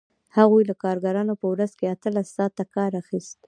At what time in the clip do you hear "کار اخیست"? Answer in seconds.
2.75-3.33